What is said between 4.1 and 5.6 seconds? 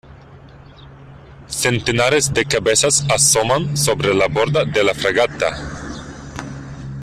la borda de la fragata,